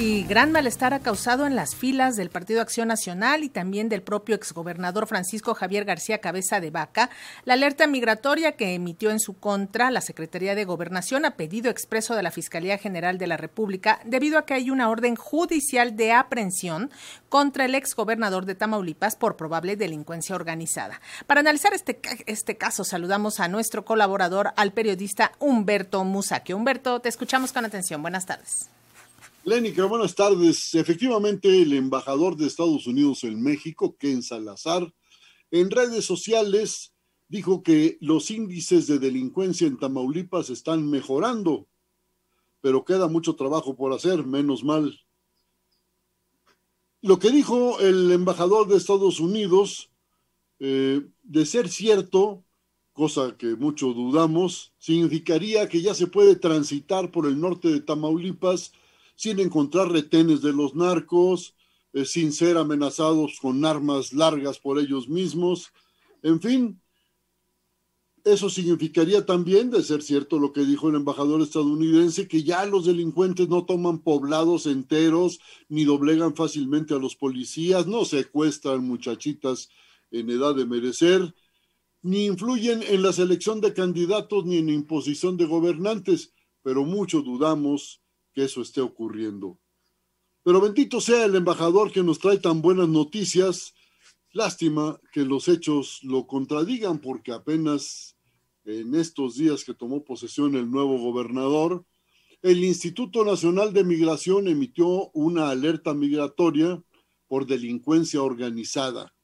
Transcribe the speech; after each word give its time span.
y 0.00 0.22
gran 0.22 0.52
malestar 0.52 0.94
ha 0.94 1.00
causado 1.00 1.44
en 1.44 1.56
las 1.56 1.74
filas 1.74 2.14
del 2.14 2.30
Partido 2.30 2.60
Acción 2.60 2.86
Nacional 2.86 3.42
y 3.42 3.48
también 3.48 3.88
del 3.88 4.02
propio 4.02 4.36
exgobernador 4.36 5.08
Francisco 5.08 5.54
Javier 5.54 5.84
García 5.84 6.20
Cabeza 6.20 6.60
de 6.60 6.70
Vaca 6.70 7.10
la 7.44 7.54
alerta 7.54 7.88
migratoria 7.88 8.52
que 8.52 8.74
emitió 8.74 9.10
en 9.10 9.18
su 9.18 9.38
contra 9.38 9.90
la 9.90 10.00
Secretaría 10.00 10.54
de 10.54 10.64
Gobernación 10.64 11.24
a 11.24 11.36
pedido 11.36 11.68
expreso 11.68 12.14
de 12.14 12.22
la 12.22 12.30
Fiscalía 12.30 12.78
General 12.78 13.18
de 13.18 13.26
la 13.26 13.36
República 13.36 14.00
debido 14.04 14.38
a 14.38 14.46
que 14.46 14.54
hay 14.54 14.70
una 14.70 14.88
orden 14.88 15.16
judicial 15.16 15.96
de 15.96 16.12
aprehensión 16.12 16.90
contra 17.28 17.64
el 17.64 17.74
exgobernador 17.74 18.46
de 18.46 18.54
Tamaulipas 18.54 19.16
por 19.16 19.36
probable 19.36 19.74
delincuencia 19.74 20.36
organizada. 20.36 21.00
Para 21.26 21.40
analizar 21.40 21.74
este, 21.74 22.00
este 22.26 22.56
caso 22.56 22.84
saludamos 22.84 23.40
a 23.40 23.48
nuestro 23.48 23.84
colaborador, 23.84 24.52
al 24.56 24.72
periodista 24.72 25.32
Humberto 25.40 26.04
Musacchio. 26.04 26.56
Humberto, 26.56 27.00
te 27.00 27.08
escuchamos 27.08 27.52
con 27.52 27.64
atención. 27.64 28.00
Buenas 28.00 28.26
tardes. 28.26 28.70
Lénica, 29.48 29.86
buenas 29.86 30.14
tardes. 30.14 30.74
Efectivamente, 30.74 31.62
el 31.62 31.72
embajador 31.72 32.36
de 32.36 32.46
Estados 32.46 32.86
Unidos 32.86 33.24
en 33.24 33.42
México, 33.42 33.96
Ken 33.98 34.22
Salazar, 34.22 34.92
en 35.50 35.70
redes 35.70 36.04
sociales 36.04 36.92
dijo 37.28 37.62
que 37.62 37.96
los 38.02 38.30
índices 38.30 38.86
de 38.86 38.98
delincuencia 38.98 39.66
en 39.66 39.78
Tamaulipas 39.78 40.50
están 40.50 40.90
mejorando, 40.90 41.66
pero 42.60 42.84
queda 42.84 43.08
mucho 43.08 43.36
trabajo 43.36 43.74
por 43.74 43.94
hacer, 43.94 44.26
menos 44.26 44.64
mal. 44.64 45.00
Lo 47.00 47.18
que 47.18 47.30
dijo 47.30 47.80
el 47.80 48.12
embajador 48.12 48.68
de 48.68 48.76
Estados 48.76 49.18
Unidos, 49.18 49.88
eh, 50.58 51.06
de 51.22 51.46
ser 51.46 51.70
cierto, 51.70 52.44
cosa 52.92 53.34
que 53.38 53.56
mucho 53.56 53.94
dudamos, 53.94 54.74
significaría 54.76 55.70
que 55.70 55.80
ya 55.80 55.94
se 55.94 56.06
puede 56.06 56.36
transitar 56.36 57.10
por 57.10 57.26
el 57.26 57.40
norte 57.40 57.68
de 57.68 57.80
Tamaulipas 57.80 58.72
sin 59.18 59.40
encontrar 59.40 59.90
retenes 59.90 60.42
de 60.42 60.52
los 60.52 60.76
narcos, 60.76 61.56
eh, 61.92 62.04
sin 62.04 62.32
ser 62.32 62.56
amenazados 62.56 63.40
con 63.42 63.64
armas 63.64 64.12
largas 64.12 64.60
por 64.60 64.78
ellos 64.78 65.08
mismos. 65.08 65.72
En 66.22 66.40
fin, 66.40 66.80
eso 68.22 68.48
significaría 68.48 69.26
también, 69.26 69.70
de 69.70 69.82
ser 69.82 70.02
cierto 70.02 70.38
lo 70.38 70.52
que 70.52 70.64
dijo 70.64 70.88
el 70.88 70.94
embajador 70.94 71.42
estadounidense, 71.42 72.28
que 72.28 72.44
ya 72.44 72.64
los 72.64 72.86
delincuentes 72.86 73.48
no 73.48 73.64
toman 73.66 73.98
poblados 73.98 74.66
enteros, 74.66 75.40
ni 75.68 75.84
doblegan 75.84 76.36
fácilmente 76.36 76.94
a 76.94 76.98
los 76.98 77.16
policías, 77.16 77.88
no 77.88 78.04
secuestran 78.04 78.86
muchachitas 78.86 79.68
en 80.12 80.30
edad 80.30 80.54
de 80.54 80.64
merecer, 80.64 81.34
ni 82.02 82.26
influyen 82.26 82.84
en 82.84 83.02
la 83.02 83.12
selección 83.12 83.60
de 83.60 83.74
candidatos 83.74 84.44
ni 84.44 84.58
en 84.58 84.68
imposición 84.68 85.36
de 85.36 85.46
gobernantes, 85.46 86.32
pero 86.62 86.84
mucho 86.84 87.22
dudamos 87.22 88.00
eso 88.38 88.62
esté 88.62 88.80
ocurriendo. 88.80 89.58
Pero 90.42 90.60
bendito 90.60 91.00
sea 91.00 91.24
el 91.24 91.36
embajador 91.36 91.92
que 91.92 92.02
nos 92.02 92.18
trae 92.18 92.38
tan 92.38 92.62
buenas 92.62 92.88
noticias. 92.88 93.74
Lástima 94.32 95.00
que 95.12 95.20
los 95.20 95.48
hechos 95.48 96.00
lo 96.02 96.26
contradigan 96.26 96.98
porque 96.98 97.32
apenas 97.32 98.16
en 98.64 98.94
estos 98.94 99.36
días 99.36 99.64
que 99.64 99.74
tomó 99.74 100.04
posesión 100.04 100.54
el 100.54 100.70
nuevo 100.70 100.98
gobernador, 100.98 101.84
el 102.42 102.62
Instituto 102.62 103.24
Nacional 103.24 103.72
de 103.72 103.82
Migración 103.82 104.46
emitió 104.46 105.10
una 105.12 105.50
alerta 105.50 105.92
migratoria 105.92 106.82
por 107.26 107.46
delincuencia 107.46 108.22
organizada. 108.22 109.14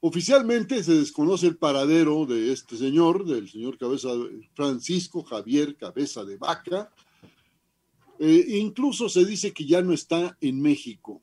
Oficialmente 0.00 0.82
se 0.84 0.94
desconoce 0.94 1.48
el 1.48 1.58
paradero 1.58 2.24
de 2.24 2.52
este 2.52 2.76
señor, 2.76 3.26
del 3.26 3.48
señor 3.50 3.78
Cabeza 3.78 4.10
Francisco 4.54 5.24
Javier 5.24 5.76
Cabeza 5.76 6.24
de 6.24 6.36
Vaca, 6.36 6.92
eh, 8.18 8.44
incluso 8.48 9.08
se 9.08 9.24
dice 9.24 9.52
que 9.52 9.64
ya 9.64 9.82
no 9.82 9.92
está 9.92 10.36
en 10.40 10.60
México. 10.60 11.22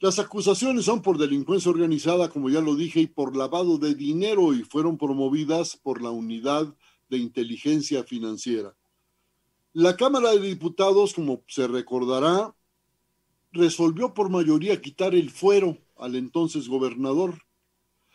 Las 0.00 0.18
acusaciones 0.18 0.84
son 0.84 1.02
por 1.02 1.18
delincuencia 1.18 1.70
organizada, 1.70 2.28
como 2.28 2.48
ya 2.48 2.60
lo 2.60 2.76
dije, 2.76 3.00
y 3.00 3.06
por 3.06 3.36
lavado 3.36 3.78
de 3.78 3.94
dinero 3.94 4.54
y 4.54 4.62
fueron 4.62 4.96
promovidas 4.96 5.76
por 5.76 6.00
la 6.00 6.10
Unidad 6.10 6.72
de 7.10 7.18
Inteligencia 7.18 8.04
Financiera. 8.04 8.76
La 9.72 9.96
Cámara 9.96 10.30
de 10.30 10.40
Diputados, 10.40 11.14
como 11.14 11.42
se 11.48 11.66
recordará, 11.66 12.54
resolvió 13.52 14.14
por 14.14 14.30
mayoría 14.30 14.80
quitar 14.80 15.14
el 15.14 15.30
fuero 15.30 15.78
al 15.96 16.14
entonces 16.14 16.68
gobernador. 16.68 17.42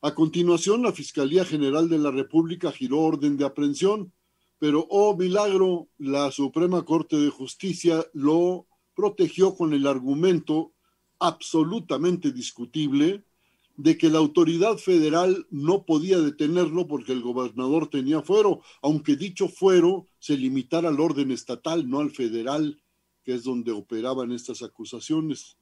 A 0.00 0.14
continuación, 0.14 0.82
la 0.82 0.92
Fiscalía 0.92 1.44
General 1.44 1.88
de 1.88 1.98
la 1.98 2.10
República 2.10 2.70
giró 2.70 3.00
orden 3.00 3.36
de 3.36 3.46
aprehensión 3.46 4.12
pero, 4.64 4.86
oh 4.88 5.14
milagro, 5.14 5.90
la 5.98 6.30
Suprema 6.30 6.86
Corte 6.86 7.18
de 7.18 7.28
Justicia 7.28 8.02
lo 8.14 8.66
protegió 8.94 9.54
con 9.54 9.74
el 9.74 9.86
argumento 9.86 10.72
absolutamente 11.18 12.32
discutible 12.32 13.24
de 13.76 13.98
que 13.98 14.08
la 14.08 14.20
autoridad 14.20 14.78
federal 14.78 15.46
no 15.50 15.84
podía 15.84 16.18
detenerlo 16.18 16.86
porque 16.86 17.12
el 17.12 17.20
gobernador 17.20 17.90
tenía 17.90 18.22
fuero, 18.22 18.62
aunque 18.80 19.16
dicho 19.16 19.48
fuero 19.48 20.06
se 20.18 20.38
limitara 20.38 20.88
al 20.88 20.98
orden 20.98 21.30
estatal, 21.30 21.86
no 21.86 22.00
al 22.00 22.10
federal, 22.10 22.80
que 23.22 23.34
es 23.34 23.44
donde 23.44 23.70
operaban 23.70 24.32
estas 24.32 24.62
acusaciones. 24.62 25.58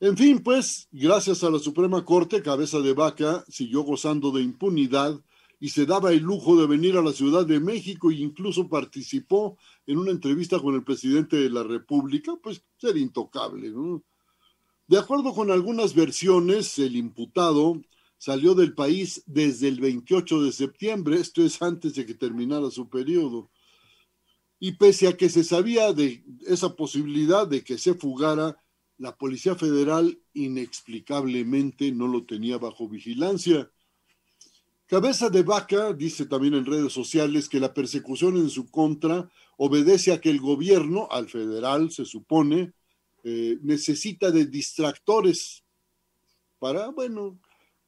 En 0.00 0.16
fin, 0.16 0.40
pues, 0.40 0.88
gracias 0.90 1.44
a 1.44 1.50
la 1.50 1.60
Suprema 1.60 2.04
Corte, 2.04 2.42
cabeza 2.42 2.80
de 2.80 2.92
vaca 2.92 3.44
siguió 3.46 3.82
gozando 3.82 4.32
de 4.32 4.42
impunidad 4.42 5.22
y 5.60 5.68
se 5.68 5.84
daba 5.84 6.10
el 6.10 6.20
lujo 6.20 6.58
de 6.58 6.66
venir 6.66 6.96
a 6.96 7.02
la 7.02 7.12
Ciudad 7.12 7.44
de 7.44 7.60
México 7.60 8.10
e 8.10 8.14
incluso 8.14 8.66
participó 8.66 9.58
en 9.86 9.98
una 9.98 10.10
entrevista 10.10 10.58
con 10.58 10.74
el 10.74 10.82
presidente 10.82 11.36
de 11.36 11.50
la 11.50 11.62
República, 11.62 12.32
pues 12.42 12.64
ser 12.78 12.96
intocable. 12.96 13.70
De 14.86 14.98
acuerdo 14.98 15.34
con 15.34 15.50
algunas 15.50 15.94
versiones, 15.94 16.78
el 16.78 16.96
imputado 16.96 17.78
salió 18.16 18.54
del 18.54 18.74
país 18.74 19.22
desde 19.26 19.68
el 19.68 19.80
28 19.80 20.42
de 20.42 20.52
septiembre, 20.52 21.16
esto 21.16 21.42
es 21.42 21.60
antes 21.60 21.94
de 21.94 22.06
que 22.06 22.14
terminara 22.14 22.70
su 22.70 22.88
periodo. 22.88 23.50
Y 24.58 24.72
pese 24.72 25.08
a 25.08 25.16
que 25.16 25.28
se 25.28 25.44
sabía 25.44 25.92
de 25.92 26.24
esa 26.46 26.74
posibilidad 26.74 27.46
de 27.46 27.62
que 27.62 27.76
se 27.76 27.94
fugara, 27.94 28.56
la 28.96 29.16
Policía 29.16 29.54
Federal 29.54 30.18
inexplicablemente 30.32 31.92
no 31.92 32.06
lo 32.06 32.24
tenía 32.24 32.56
bajo 32.58 32.88
vigilancia 32.88 33.70
Cabeza 34.90 35.30
de 35.30 35.44
vaca 35.44 35.92
dice 35.92 36.26
también 36.26 36.54
en 36.54 36.66
redes 36.66 36.92
sociales 36.92 37.48
que 37.48 37.60
la 37.60 37.72
persecución 37.72 38.36
en 38.36 38.50
su 38.50 38.68
contra 38.72 39.30
obedece 39.56 40.10
a 40.10 40.20
que 40.20 40.30
el 40.30 40.40
gobierno, 40.40 41.06
al 41.12 41.28
federal 41.28 41.92
se 41.92 42.04
supone, 42.04 42.72
eh, 43.22 43.56
necesita 43.62 44.32
de 44.32 44.46
distractores 44.46 45.62
para, 46.58 46.88
bueno, 46.88 47.38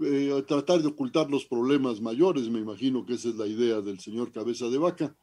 eh, 0.00 0.42
tratar 0.48 0.80
de 0.80 0.88
ocultar 0.88 1.30
los 1.30 1.44
problemas 1.44 2.00
mayores. 2.00 2.48
Me 2.48 2.60
imagino 2.60 3.04
que 3.04 3.12
esa 3.12 3.28
es 3.28 3.34
la 3.34 3.46
idea 3.46 3.82
del 3.82 4.00
señor 4.00 4.32
Cabeza 4.32 4.70
de 4.70 4.78
Vaca. 4.78 5.14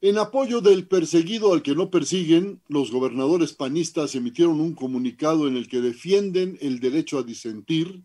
En 0.00 0.18
apoyo 0.18 0.60
del 0.60 0.86
perseguido 0.86 1.52
al 1.52 1.62
que 1.62 1.74
no 1.74 1.90
persiguen, 1.90 2.62
los 2.68 2.92
gobernadores 2.92 3.54
panistas 3.54 4.14
emitieron 4.14 4.60
un 4.60 4.76
comunicado 4.76 5.48
en 5.48 5.56
el 5.56 5.66
que 5.66 5.80
defienden 5.80 6.58
el 6.60 6.78
derecho 6.78 7.18
a 7.18 7.24
disentir, 7.24 8.04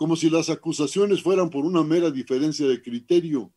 como 0.00 0.16
si 0.16 0.30
las 0.30 0.48
acusaciones 0.48 1.22
fueran 1.22 1.50
por 1.50 1.66
una 1.66 1.84
mera 1.84 2.10
diferencia 2.10 2.66
de 2.66 2.80
criterio. 2.80 3.52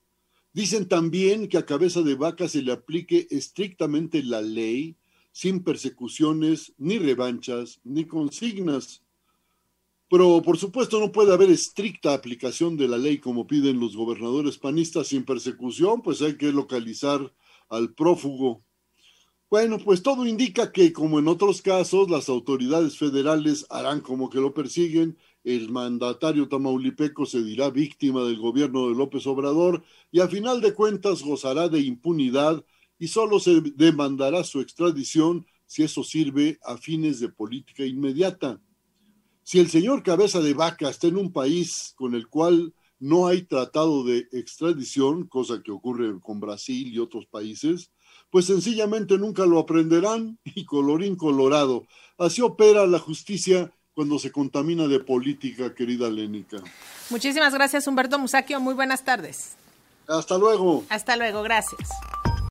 Dicen 0.52 0.90
también 0.90 1.48
que 1.48 1.58
a 1.58 1.66
cabeza 1.66 2.02
de 2.02 2.16
vaca 2.16 2.50
se 2.50 2.62
le 2.62 2.74
aplique 2.74 3.28
estrictamente 3.32 4.22
la 4.22 4.42
ley, 4.42 4.98
sin 5.32 5.64
persecuciones, 5.64 6.74
ni 6.78 6.98
revanchas, 6.98 7.80
ni 7.86 8.04
consignas. 8.04 9.02
Pero 10.10 10.42
por 10.42 10.58
supuesto 10.58 11.00
no 11.00 11.14
puede 11.14 11.34
haber 11.34 11.50
estricta 11.50 12.14
aplicación 12.14 12.76
de 12.76 12.90
la 12.90 12.98
ley 12.98 13.20
como 13.20 13.48
piden 13.48 13.80
los 13.80 13.96
gobernadores 13.96 14.58
panistas 14.58 15.08
sin 15.08 15.24
persecución, 15.24 16.02
pues 16.02 16.22
hay 16.22 16.36
que 16.36 16.52
localizar 16.52 17.34
al 17.70 17.94
prófugo. 17.94 18.66
Bueno, 19.54 19.78
pues 19.78 20.02
todo 20.02 20.26
indica 20.26 20.72
que, 20.72 20.92
como 20.92 21.20
en 21.20 21.28
otros 21.28 21.62
casos, 21.62 22.10
las 22.10 22.28
autoridades 22.28 22.98
federales 22.98 23.68
harán 23.70 24.02
como 24.02 24.28
que 24.32 24.40
lo 24.40 24.52
persiguen 24.52 25.16
el 25.44 25.70
mandatario 25.70 26.48
tamaulipeco 26.48 27.28
se 27.28 27.44
dirá 27.44 27.70
víctima 27.70 28.24
del 28.24 28.40
gobierno 28.40 28.90
de 28.90 28.96
López 28.96 29.28
Obrador 29.28 29.84
y 30.12 30.22
a 30.22 30.28
final 30.28 30.60
de 30.60 30.74
cuentas 30.74 31.22
gozará 31.22 31.70
de 31.70 31.82
impunidad 31.82 32.66
y 32.98 33.10
solo 33.10 33.40
se 33.40 33.62
demandará 33.62 34.44
su 34.44 34.60
extradición 34.60 35.46
si 35.68 35.84
eso 35.84 36.04
sirve 36.04 36.58
a 36.64 36.78
fines 36.78 37.20
de 37.20 37.30
política 37.30 37.86
inmediata. 37.86 38.60
Si 39.44 39.60
el 39.60 39.70
señor 39.70 40.02
cabeza 40.02 40.42
de 40.42 40.56
vaca 40.56 40.90
está 40.90 41.06
en 41.06 41.18
un 41.18 41.32
país 41.32 41.94
con 41.96 42.16
el 42.16 42.28
cual 42.28 42.74
no 42.98 43.28
hay 43.28 43.44
tratado 43.44 44.04
de 44.04 44.28
extradición, 44.32 45.28
cosa 45.28 45.62
que 45.62 45.70
ocurre 45.70 46.20
con 46.22 46.40
Brasil 46.40 46.92
y 46.92 46.98
otros 46.98 47.28
países, 47.28 47.92
pues 48.34 48.48
sencillamente 48.48 49.16
nunca 49.20 49.46
lo 49.46 49.60
aprenderán 49.60 50.40
y 50.44 50.66
colorín 50.66 51.16
colorado. 51.16 51.86
Así 52.18 52.42
opera 52.42 52.88
la 52.88 52.98
justicia 52.98 53.72
cuando 53.94 54.18
se 54.18 54.32
contamina 54.32 54.88
de 54.88 55.00
política, 55.00 55.76
querida 55.76 56.10
Lénica. 56.10 56.58
Muchísimas 57.12 57.54
gracias, 57.54 57.86
Humberto 57.86 58.18
Musacchio. 58.18 58.60
Muy 58.60 58.74
buenas 58.74 59.06
tardes. 59.06 59.54
Hasta 60.08 60.40
luego. 60.40 60.84
Hasta 60.90 61.16
luego, 61.16 61.44
gracias. 61.44 61.90